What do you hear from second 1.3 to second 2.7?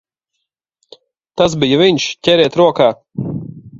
Tas bija viņš! Ķeriet